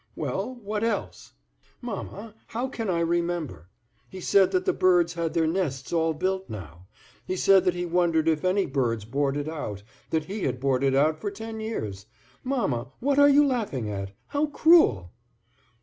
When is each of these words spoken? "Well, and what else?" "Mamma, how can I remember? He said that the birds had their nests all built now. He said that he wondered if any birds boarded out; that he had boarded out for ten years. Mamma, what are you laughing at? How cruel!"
"Well, 0.15 0.53
and 0.53 0.63
what 0.63 0.83
else?" 0.83 1.33
"Mamma, 1.79 2.33
how 2.47 2.67
can 2.67 2.89
I 2.89 3.01
remember? 3.01 3.69
He 4.09 4.19
said 4.19 4.49
that 4.49 4.65
the 4.65 4.73
birds 4.73 5.13
had 5.13 5.35
their 5.35 5.45
nests 5.45 5.93
all 5.93 6.15
built 6.15 6.49
now. 6.49 6.87
He 7.27 7.35
said 7.35 7.65
that 7.65 7.75
he 7.75 7.85
wondered 7.85 8.27
if 8.27 8.43
any 8.43 8.65
birds 8.65 9.05
boarded 9.05 9.47
out; 9.47 9.83
that 10.09 10.25
he 10.25 10.41
had 10.45 10.59
boarded 10.59 10.95
out 10.95 11.19
for 11.19 11.29
ten 11.29 11.59
years. 11.59 12.07
Mamma, 12.43 12.87
what 12.99 13.19
are 13.19 13.29
you 13.29 13.45
laughing 13.45 13.89
at? 13.91 14.09
How 14.29 14.47
cruel!" 14.47 15.11